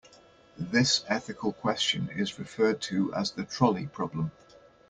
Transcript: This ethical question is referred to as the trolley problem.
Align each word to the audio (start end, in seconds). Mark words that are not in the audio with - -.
This 0.57 1.05
ethical 1.07 1.53
question 1.53 2.09
is 2.11 2.39
referred 2.39 2.81
to 2.89 3.13
as 3.13 3.29
the 3.33 3.45
trolley 3.45 3.85
problem. 3.85 4.31